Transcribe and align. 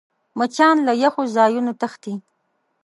مچان 0.39 0.77
له 0.87 0.93
یخو 1.03 1.23
ځایونو 1.35 1.71
تښتي 1.79 2.13